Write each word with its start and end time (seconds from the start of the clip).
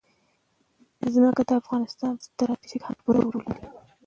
ځمکه 1.13 1.41
د 1.47 1.51
افغانستان 1.61 2.11
په 2.17 2.23
ستراتیژیک 2.27 2.81
اهمیت 2.83 2.97
کې 2.99 3.03
پوره 3.05 3.21
رول 3.31 3.41
لري. 3.49 3.59